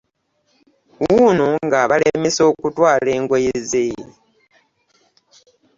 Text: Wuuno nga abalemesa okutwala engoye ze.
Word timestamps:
Wuuno 1.01 1.47
nga 1.65 1.77
abalemesa 1.85 2.41
okutwala 2.51 3.09
engoye 3.17 3.55
ze. 3.69 3.87